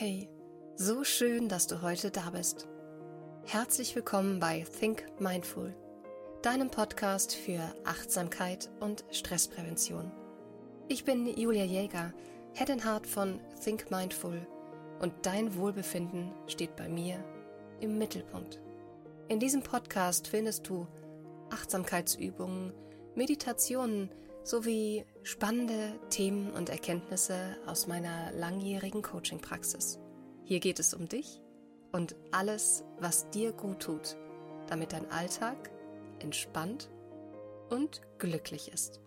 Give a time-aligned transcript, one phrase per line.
[0.00, 0.28] Hey,
[0.76, 2.68] so schön, dass du heute da bist.
[3.44, 5.74] Herzlich willkommen bei Think Mindful,
[6.40, 10.12] deinem Podcast für Achtsamkeit und Stressprävention.
[10.86, 12.14] Ich bin Julia Jäger,
[12.54, 14.46] Head and Heart von Think Mindful
[15.00, 17.16] und dein Wohlbefinden steht bei mir
[17.80, 18.60] im Mittelpunkt.
[19.26, 20.86] In diesem Podcast findest du
[21.50, 22.72] Achtsamkeitsübungen,
[23.16, 24.10] Meditationen
[24.44, 29.98] sowie spannende Themen und Erkenntnisse aus meiner langjährigen Coaching-Praxis.
[30.44, 31.40] Hier geht es um dich
[31.92, 34.16] und alles, was dir gut tut,
[34.66, 35.70] damit dein Alltag
[36.20, 36.90] entspannt
[37.70, 39.00] und glücklich ist.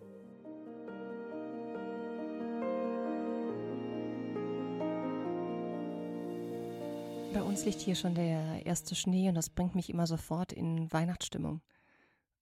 [7.32, 10.92] Bei uns liegt hier schon der erste Schnee und das bringt mich immer sofort in
[10.92, 11.62] Weihnachtsstimmung.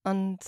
[0.03, 0.39] Und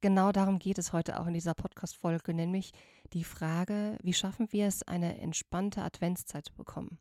[0.00, 2.72] genau darum geht es heute auch in dieser Podcast-Folge, nämlich
[3.12, 6.98] die Frage, wie schaffen wir es, eine entspannte Adventszeit zu bekommen?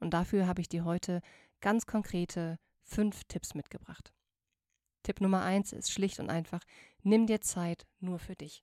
[0.00, 1.20] Und dafür habe ich dir heute
[1.60, 4.12] ganz konkrete fünf Tipps mitgebracht.
[5.02, 6.60] Tipp Nummer eins ist schlicht und einfach,
[7.02, 8.62] nimm dir Zeit nur für dich.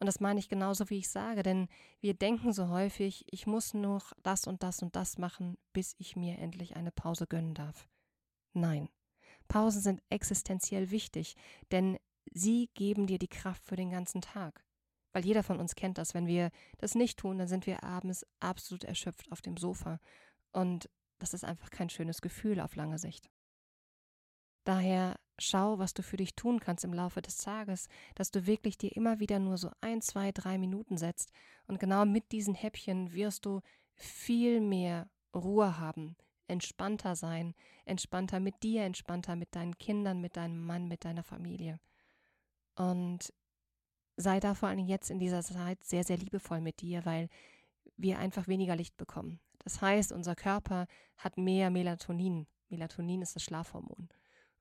[0.00, 1.68] Und das meine ich genauso, wie ich sage, denn
[2.00, 6.16] wir denken so häufig, ich muss noch das und das und das machen, bis ich
[6.16, 7.86] mir endlich eine Pause gönnen darf.
[8.54, 8.88] Nein.
[9.46, 11.36] Pausen sind existenziell wichtig,
[11.70, 11.98] denn
[12.30, 14.64] Sie geben dir die Kraft für den ganzen Tag.
[15.12, 16.14] Weil jeder von uns kennt das.
[16.14, 19.98] Wenn wir das nicht tun, dann sind wir abends absolut erschöpft auf dem Sofa.
[20.52, 23.28] Und das ist einfach kein schönes Gefühl auf lange Sicht.
[24.64, 28.78] Daher schau, was du für dich tun kannst im Laufe des Tages, dass du wirklich
[28.78, 31.32] dir immer wieder nur so ein, zwei, drei Minuten setzt.
[31.66, 33.60] Und genau mit diesen Häppchen wirst du
[33.94, 40.64] viel mehr Ruhe haben, entspannter sein, entspannter mit dir, entspannter mit deinen Kindern, mit deinem
[40.64, 41.80] Mann, mit deiner Familie.
[42.80, 43.30] Und
[44.16, 47.28] sei da vor allem jetzt in dieser Zeit sehr, sehr liebevoll mit dir, weil
[47.98, 49.38] wir einfach weniger Licht bekommen.
[49.58, 50.86] Das heißt, unser Körper
[51.18, 52.46] hat mehr Melatonin.
[52.70, 54.08] Melatonin ist das Schlafhormon.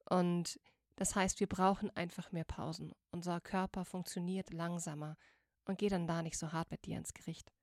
[0.10, 0.60] Und
[0.98, 2.92] das heißt, wir brauchen einfach mehr Pausen.
[3.12, 5.16] Unser Körper funktioniert langsamer
[5.64, 7.54] und geht dann da nicht so hart mit dir ins Gericht.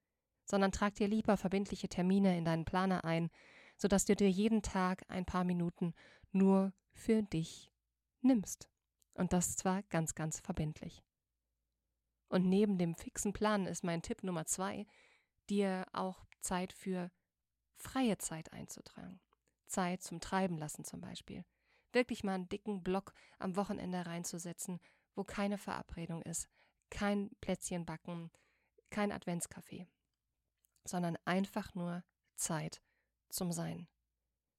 [0.46, 3.28] Sondern trag dir lieber verbindliche Termine in deinen Planer ein,
[3.76, 5.92] sodass du dir jeden Tag ein paar Minuten
[6.32, 7.70] nur für dich
[8.22, 8.70] nimmst.
[9.16, 11.02] Und das zwar ganz, ganz verbindlich.
[12.28, 14.86] Und neben dem fixen Plan ist mein Tipp Nummer zwei,
[15.48, 17.10] dir auch Zeit für
[17.76, 19.20] freie Zeit einzutragen.
[19.66, 21.44] Zeit zum Treiben lassen zum Beispiel.
[21.92, 24.80] Wirklich mal einen dicken Block am Wochenende reinzusetzen,
[25.14, 26.48] wo keine Verabredung ist,
[26.90, 28.30] kein Plätzchen backen,
[28.90, 29.86] kein Adventskaffee,
[30.84, 32.82] sondern einfach nur Zeit
[33.30, 33.88] zum Sein.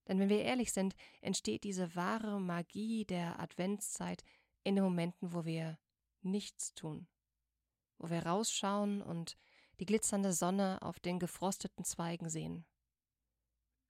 [0.08, 4.24] Denn wenn wir ehrlich sind, entsteht diese wahre Magie der Adventszeit
[4.68, 5.80] in den Momenten, wo wir
[6.22, 7.08] nichts tun,
[7.98, 9.38] wo wir rausschauen und
[9.80, 12.66] die glitzernde Sonne auf den gefrosteten Zweigen sehen,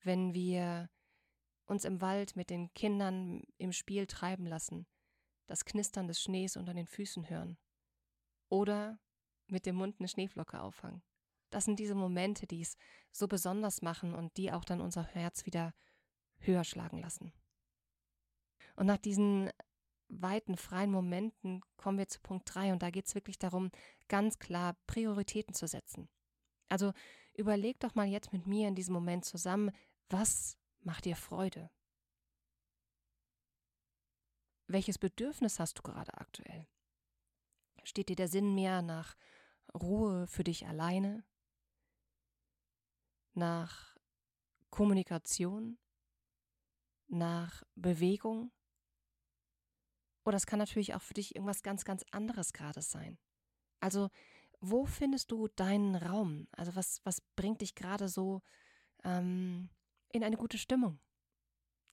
[0.03, 0.91] wenn wir
[1.65, 4.85] uns im Wald mit den Kindern im Spiel treiben lassen,
[5.47, 7.57] das Knistern des Schnees unter den Füßen hören
[8.47, 8.99] oder
[9.47, 11.01] mit dem Mund eine Schneeflocke auffangen.
[11.49, 12.77] Das sind diese Momente, die es
[13.11, 15.73] so besonders machen und die auch dann unser Herz wieder
[16.37, 17.33] höher schlagen lassen.
[18.75, 19.49] Und nach diesen
[20.09, 23.71] weiten, freien Momenten kommen wir zu Punkt 3 und da geht es wirklich darum,
[24.07, 26.09] ganz klar Prioritäten zu setzen.
[26.69, 26.93] Also
[27.33, 29.71] überleg doch mal jetzt mit mir in diesem Moment zusammen,
[30.09, 31.69] was macht dir Freude?
[34.67, 36.67] Welches Bedürfnis hast du gerade aktuell?
[37.83, 39.15] Steht dir der Sinn mehr nach
[39.73, 41.23] Ruhe für dich alleine?
[43.33, 43.95] Nach
[44.69, 45.77] Kommunikation?
[47.07, 48.51] Nach Bewegung?
[50.27, 53.17] Oder es kann natürlich auch für dich irgendwas ganz, ganz anderes gerade sein.
[53.79, 54.09] Also,
[54.59, 56.49] wo findest du deinen Raum?
[56.51, 58.41] Also, was, was bringt dich gerade so
[59.05, 59.69] ähm,
[60.11, 60.99] in eine gute Stimmung?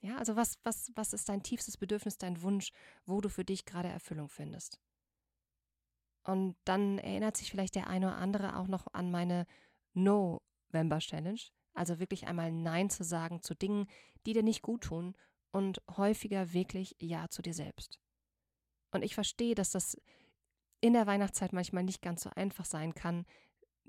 [0.01, 2.73] Ja, also was, was, was ist dein tiefstes Bedürfnis, dein Wunsch,
[3.07, 4.81] wo du für dich gerade Erfüllung findest?
[6.25, 9.47] Und dann erinnert sich vielleicht der eine oder andere auch noch an meine
[9.93, 11.41] No-Member Challenge.
[11.73, 13.87] Also wirklich einmal Nein zu sagen zu Dingen,
[14.27, 15.15] die dir nicht gut tun
[15.53, 18.01] und häufiger wirklich Ja zu dir selbst.
[18.95, 20.01] Und ich verstehe, dass das
[20.81, 23.27] in der Weihnachtszeit manchmal nicht ganz so einfach sein kann,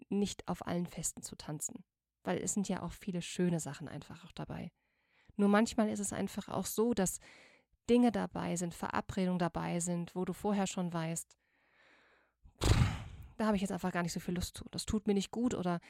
[0.09, 1.83] nicht auf allen Festen zu tanzen.
[2.23, 4.71] Weil es sind ja auch viele schöne Sachen einfach auch dabei.
[5.35, 7.19] Nur manchmal ist es einfach auch so, dass
[7.87, 11.37] Dinge dabei sind, Verabredungen dabei sind, wo du vorher schon weißt,
[13.37, 14.65] da habe ich jetzt einfach gar nicht so viel Lust zu.
[14.71, 15.81] Das tut mir nicht gut oder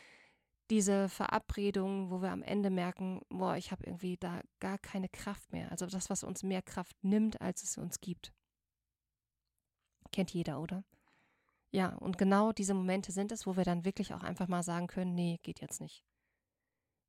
[0.69, 5.53] diese Verabredung, wo wir am Ende merken, boah, ich habe irgendwie da gar keine Kraft
[5.53, 5.71] mehr.
[5.71, 8.33] Also das, was uns mehr Kraft nimmt, als es uns gibt.
[10.15, 10.85] Kennt jeder, oder?
[11.71, 14.87] Ja, und genau diese Momente sind es, wo wir dann wirklich auch einfach mal sagen
[14.87, 16.05] können, nee, geht jetzt nicht.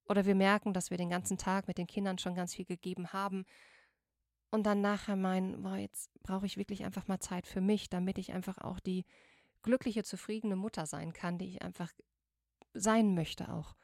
[0.09, 3.13] Oder wir merken, dass wir den ganzen Tag mit den Kindern schon ganz viel gegeben
[3.13, 3.45] haben
[4.51, 8.19] und dann nachher meinen, boah, jetzt brauche ich wirklich einfach mal Zeit für mich, damit
[8.19, 9.05] ich einfach auch die
[9.63, 11.93] glückliche, zufriedene Mutter sein kann, die ich einfach
[12.75, 13.77] sein möchte auch.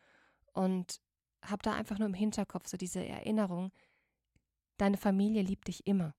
[0.53, 1.01] Und
[1.43, 3.71] habe da einfach nur im Hinterkopf so diese Erinnerung,
[4.79, 6.13] deine Familie liebt dich immer.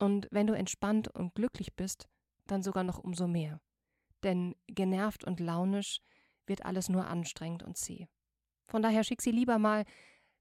[0.00, 2.08] Und wenn du entspannt und glücklich bist,
[2.46, 3.60] dann sogar noch umso mehr.
[4.22, 6.00] Denn genervt und launisch
[6.46, 8.08] wird alles nur anstrengend und zäh.
[8.66, 9.84] Von daher schick sie lieber mal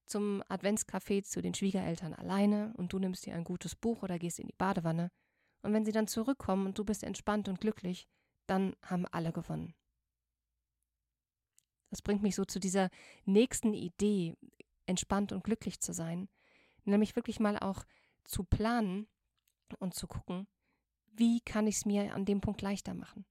[0.06, 4.40] zum Adventscafé zu den Schwiegereltern alleine und du nimmst dir ein gutes Buch oder gehst
[4.40, 5.12] in die Badewanne.
[5.62, 8.08] Und wenn sie dann zurückkommen und du bist entspannt und glücklich,
[8.48, 9.76] dann haben alle gewonnen.
[11.90, 12.90] Das bringt mich so zu dieser
[13.26, 14.36] nächsten Idee,
[14.86, 16.30] entspannt und glücklich zu sein,
[16.86, 17.84] nämlich wirklich mal auch
[18.24, 19.08] zu planen
[19.76, 20.48] und zu gucken,
[21.12, 23.26] wie kann ich es mir an dem Punkt leichter machen.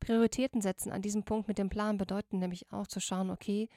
[0.00, 3.68] Prioritäten setzen an diesem Punkt mit dem Plan bedeuten nämlich auch zu schauen, okay,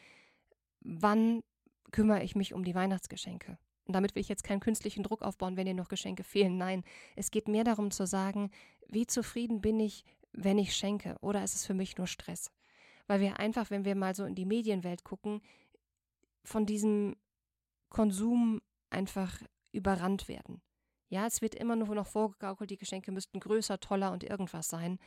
[0.81, 1.43] wann
[1.91, 3.57] kümmere ich mich um die Weihnachtsgeschenke?
[3.85, 6.57] Und damit will ich jetzt keinen künstlichen Druck aufbauen, wenn dir noch Geschenke fehlen.
[6.57, 6.83] Nein,
[7.15, 8.49] es geht mehr darum zu sagen,
[8.87, 12.51] wie zufrieden bin ich, wenn ich schenke, oder ist es für mich nur Stress?
[13.07, 15.41] Weil wir einfach, wenn wir mal so in die Medienwelt gucken,
[16.43, 17.15] von diesem
[17.89, 20.61] Konsum einfach überrannt werden.
[21.09, 24.99] Ja, es wird immer nur noch vorgegaukelt, die Geschenke müssten größer, toller und irgendwas sein.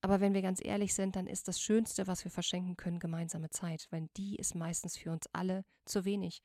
[0.00, 3.50] Aber wenn wir ganz ehrlich sind, dann ist das Schönste, was wir verschenken können, gemeinsame
[3.50, 6.42] Zeit, weil die ist meistens für uns alle zu wenig.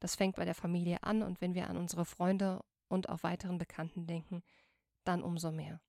[0.00, 3.58] Das fängt bei der Familie an und wenn wir an unsere Freunde und auch weiteren
[3.58, 4.42] Bekannten denken,
[5.04, 5.80] dann umso mehr.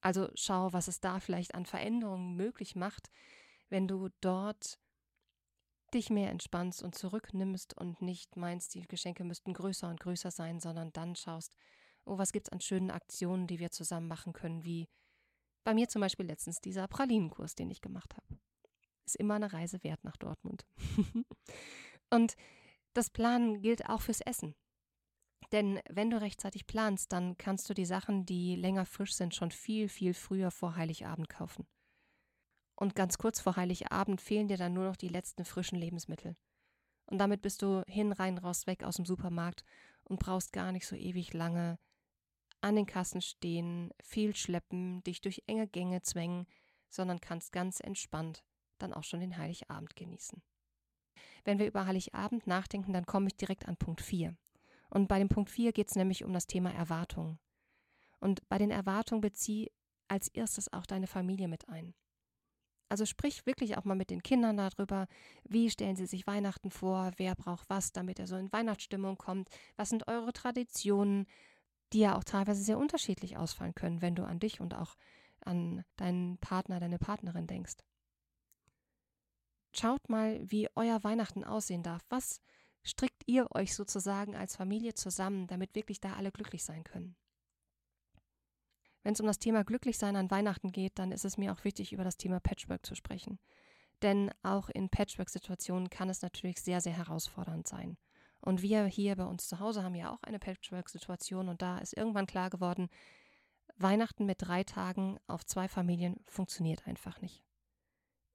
[0.00, 3.10] Also schau, was es da vielleicht an Veränderungen möglich macht,
[3.68, 4.78] wenn du dort
[5.96, 10.60] dich mehr entspannst und zurücknimmst und nicht meinst, die Geschenke müssten größer und größer sein,
[10.60, 11.56] sondern dann schaust,
[12.04, 14.88] oh, was gibt's an schönen Aktionen, die wir zusammen machen können, wie
[15.64, 18.38] bei mir zum Beispiel letztens dieser Pralinenkurs, den ich gemacht habe.
[19.04, 20.64] Ist immer eine Reise wert nach Dortmund.
[22.10, 22.36] und
[22.94, 24.54] das Planen gilt auch fürs Essen.
[25.52, 29.50] Denn wenn du rechtzeitig planst, dann kannst du die Sachen, die länger frisch sind, schon
[29.50, 31.66] viel, viel früher vor Heiligabend kaufen.
[32.76, 36.36] Und ganz kurz vor Heiligabend fehlen dir dann nur noch die letzten frischen Lebensmittel.
[37.06, 39.64] Und damit bist du hin, rein, raus, weg aus dem Supermarkt
[40.04, 41.78] und brauchst gar nicht so ewig lange
[42.60, 46.46] an den Kassen stehen, viel schleppen, dich durch enge Gänge zwängen,
[46.88, 48.44] sondern kannst ganz entspannt
[48.78, 50.42] dann auch schon den Heiligabend genießen.
[51.44, 54.36] Wenn wir über Heiligabend nachdenken, dann komme ich direkt an Punkt 4.
[54.90, 57.38] Und bei dem Punkt 4 geht es nämlich um das Thema Erwartung.
[58.20, 59.70] Und bei den Erwartungen bezieh
[60.08, 61.94] als erstes auch deine Familie mit ein.
[62.88, 65.08] Also sprich wirklich auch mal mit den Kindern darüber,
[65.44, 69.48] wie stellen sie sich Weihnachten vor, wer braucht was, damit er so in Weihnachtsstimmung kommt,
[69.76, 71.26] was sind eure Traditionen,
[71.92, 74.96] die ja auch teilweise sehr unterschiedlich ausfallen können, wenn du an dich und auch
[75.40, 77.76] an deinen Partner, deine Partnerin denkst.
[79.72, 82.02] Schaut mal, wie euer Weihnachten aussehen darf.
[82.08, 82.40] Was
[82.82, 87.16] strickt ihr euch sozusagen als Familie zusammen, damit wirklich da alle glücklich sein können?
[89.06, 91.92] Wenn es um das Thema Glücklichsein an Weihnachten geht, dann ist es mir auch wichtig,
[91.92, 93.38] über das Thema Patchwork zu sprechen.
[94.02, 97.98] Denn auch in Patchwork-Situationen kann es natürlich sehr, sehr herausfordernd sein.
[98.40, 101.96] Und wir hier bei uns zu Hause haben ja auch eine Patchwork-Situation und da ist
[101.96, 102.88] irgendwann klar geworden,
[103.76, 107.44] Weihnachten mit drei Tagen auf zwei Familien funktioniert einfach nicht.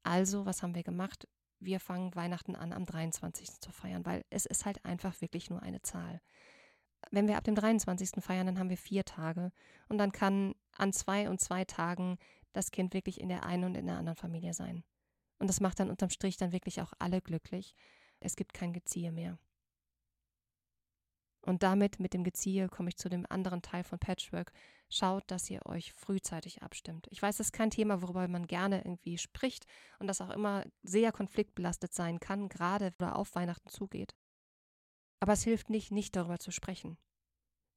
[0.04, 1.28] Also, was haben wir gemacht?
[1.60, 3.60] Wir fangen Weihnachten an, am 23.
[3.60, 6.22] zu feiern, weil es ist halt einfach wirklich nur eine Zahl.
[7.10, 8.24] Wenn wir ab dem 23.
[8.24, 9.52] feiern, dann haben wir vier Tage
[9.90, 12.18] und dann kann an zwei und zwei Tagen
[12.54, 14.84] das Kind wirklich in der einen und in der anderen Familie sein.
[15.40, 17.74] Und das macht dann unterm Strich dann wirklich auch alle glücklich.
[18.20, 19.40] Es gibt kein Geziehe mehr.
[21.44, 24.52] Und damit, mit dem Geziehe, komme ich zu dem anderen Teil von Patchwork.
[24.90, 27.08] Schaut, dass ihr euch frühzeitig abstimmt.
[27.10, 29.66] Ich weiß, das ist kein Thema, worüber man gerne irgendwie spricht
[29.98, 34.14] und das auch immer sehr konfliktbelastet sein kann, gerade oder auf Weihnachten zugeht.
[35.22, 36.98] Aber es hilft nicht, nicht darüber zu sprechen.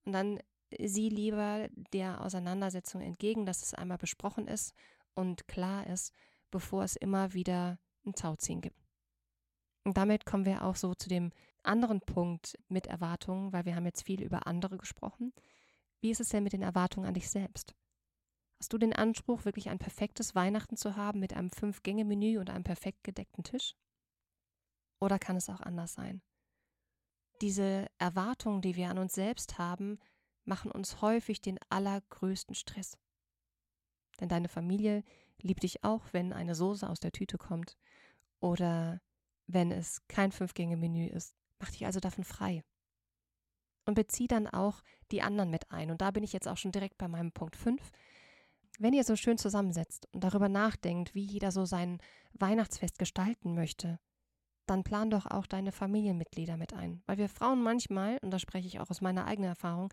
[0.05, 0.41] Und dann
[0.79, 4.75] sieh lieber der Auseinandersetzung entgegen, dass es einmal besprochen ist
[5.15, 6.13] und klar ist,
[6.51, 8.83] bevor es immer wieder ein Tauziehen gibt.
[9.85, 11.33] Und damit kommen wir auch so zu dem
[11.63, 15.33] anderen Punkt mit Erwartungen, weil wir haben jetzt viel über andere gesprochen.
[16.01, 17.75] Wie ist es denn mit den Erwartungen an dich selbst?
[18.59, 22.65] Hast du den Anspruch, wirklich ein perfektes Weihnachten zu haben mit einem Fünf-Gänge-Menü und einem
[22.65, 23.75] perfekt gedeckten Tisch?
[25.01, 26.23] Oder kann es auch anders sein?
[27.41, 29.99] Diese Erwartungen, die wir an uns selbst haben,
[30.45, 32.97] machen uns häufig den allergrößten Stress.
[34.21, 35.03] Denn deine Familie
[35.41, 37.77] liebt dich auch, wenn eine Soße aus der Tüte kommt
[38.41, 39.01] oder
[39.47, 41.35] wenn es kein Fünf-Gänge-Menü ist.
[41.59, 42.63] Mach dich also davon frei.
[43.87, 45.91] Und bezieh dann auch die anderen mit ein.
[45.91, 47.91] Und da bin ich jetzt auch schon direkt bei meinem Punkt 5.
[48.79, 51.99] wenn ihr so schön zusammensetzt und darüber nachdenkt, wie jeder so sein
[52.33, 54.01] Weihnachtsfest gestalten möchte,
[54.67, 57.03] dann plan doch auch deine Familienmitglieder mit ein.
[57.07, 59.93] Weil wir Frauen manchmal, und da spreche ich auch aus meiner eigenen Erfahrung,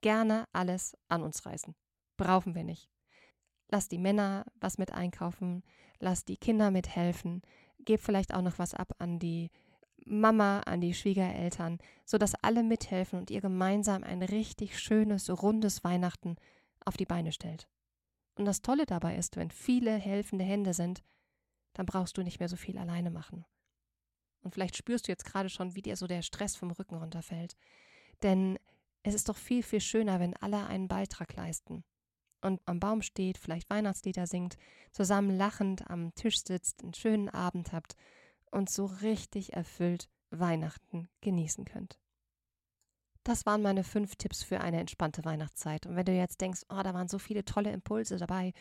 [0.00, 1.74] gerne alles an uns reißen.
[2.16, 2.90] Brauchen wir nicht.
[3.68, 5.62] Lass die Männer was mit einkaufen,
[6.00, 7.42] lass die Kinder mithelfen,
[7.78, 9.50] gib vielleicht auch noch was ab an die
[10.04, 16.36] Mama, an die Schwiegereltern, sodass alle mithelfen und ihr gemeinsam ein richtig schönes, rundes Weihnachten
[16.84, 17.68] auf die Beine stellt.
[18.36, 21.02] Und das Tolle dabei ist, wenn viele helfende Hände sind,
[21.74, 23.44] dann brauchst du nicht mehr so viel alleine machen.
[24.42, 27.56] Und vielleicht spürst du jetzt gerade schon, wie dir so der Stress vom Rücken runterfällt.
[28.22, 28.58] Denn
[29.02, 31.84] es ist doch viel, viel schöner, wenn alle einen Beitrag leisten.
[32.42, 34.56] Und am Baum steht, vielleicht Weihnachtslieder singt,
[34.92, 37.96] zusammen lachend am Tisch sitzt, einen schönen Abend habt
[38.50, 41.98] und so richtig erfüllt Weihnachten genießen könnt.
[43.24, 45.84] Das waren meine fünf Tipps für eine entspannte Weihnachtszeit.
[45.84, 48.54] Und wenn du jetzt denkst, oh, da waren so viele tolle Impulse dabei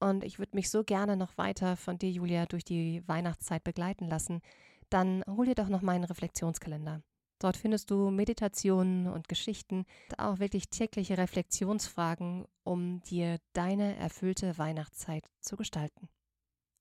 [0.00, 4.08] und ich würde mich so gerne noch weiter von dir, Julia, durch die Weihnachtszeit begleiten
[4.08, 4.42] lassen,
[4.90, 7.02] dann hol dir doch noch meinen Reflexionskalender.
[7.38, 9.84] Dort findest du Meditationen und Geschichten,
[10.16, 16.08] auch wirklich tägliche Reflexionsfragen, um dir deine erfüllte Weihnachtszeit zu gestalten.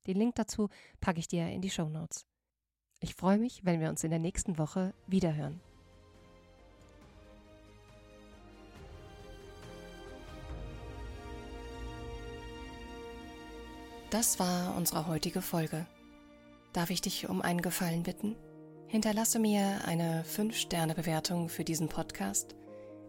[0.08, 0.70] Den Link dazu
[1.02, 2.26] packe ich dir in die Show Notes.
[3.00, 5.60] Ich freue mich, wenn wir uns in der nächsten Woche wiederhören.
[14.10, 15.88] Das war unsere heutige Folge.
[16.74, 18.36] Darf ich dich um einen Gefallen bitten?
[18.88, 22.56] Hinterlasse mir eine 5-Sterne-Bewertung für diesen Podcast,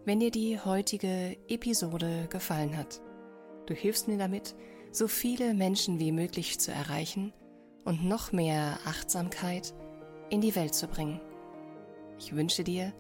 [0.05, 3.01] wenn dir die heutige Episode gefallen hat.
[3.65, 4.55] Du hilfst mir damit,
[4.93, 7.33] so viele Menschen wie möglich zu erreichen
[7.87, 9.73] und noch mehr Achtsamkeit
[10.29, 11.21] in die Welt zu bringen.
[12.19, 12.93] Ich wünsche dir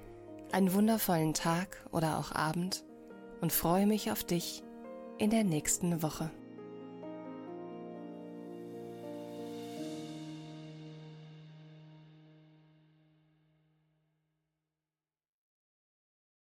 [0.50, 2.84] einen wundervollen Tag oder auch Abend
[3.42, 4.62] und freue mich auf dich
[5.18, 6.30] in der nächsten Woche.